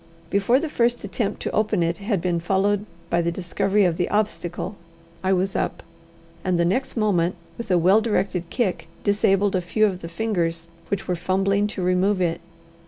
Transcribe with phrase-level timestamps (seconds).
[0.31, 4.09] Before the first attempt to open it had been followed by the discovery of the
[4.09, 4.75] obstacle,
[5.23, 5.83] I was up,
[6.43, 10.67] and the next moment, with a well directed kick, disabled a few of the fingers
[10.87, 12.41] which were fumbling to remove it.